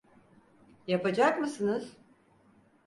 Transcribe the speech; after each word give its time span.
Yapacak 0.87 1.39
mısınız? 1.39 1.97